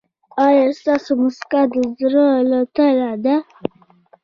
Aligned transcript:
ایا 0.45 0.65
ستاسو 0.79 1.11
مسکا 1.21 1.61
د 1.73 1.75
زړه 1.99 2.25
له 2.49 2.59
تله 2.75 3.11
ده؟ 3.23 3.35